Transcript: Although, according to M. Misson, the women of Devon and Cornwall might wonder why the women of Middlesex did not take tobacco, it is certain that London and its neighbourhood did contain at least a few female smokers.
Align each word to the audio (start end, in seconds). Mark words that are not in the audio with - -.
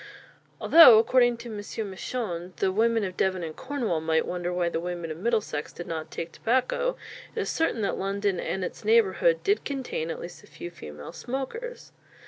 Although, 0.59 0.97
according 0.97 1.37
to 1.37 1.49
M. 1.49 1.57
Misson, 1.91 2.53
the 2.55 2.71
women 2.71 3.03
of 3.03 3.15
Devon 3.15 3.43
and 3.43 3.55
Cornwall 3.55 4.01
might 4.01 4.25
wonder 4.25 4.51
why 4.51 4.67
the 4.67 4.79
women 4.79 5.11
of 5.11 5.17
Middlesex 5.19 5.71
did 5.71 5.85
not 5.85 6.09
take 6.09 6.31
tobacco, 6.31 6.97
it 7.35 7.39
is 7.41 7.51
certain 7.51 7.81
that 7.83 7.99
London 7.99 8.39
and 8.39 8.63
its 8.65 8.83
neighbourhood 8.83 9.43
did 9.43 9.63
contain 9.63 10.09
at 10.09 10.19
least 10.19 10.43
a 10.43 10.47
few 10.47 10.71
female 10.71 11.13
smokers. 11.13 11.91